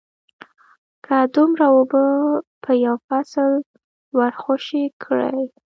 که 1.05 1.17
دومره 1.33 1.65
اوبه 1.75 2.05
په 2.63 2.71
یو 2.85 2.95
فصل 3.07 3.51
ورخوشې 4.19 4.83
کړې 5.03 5.37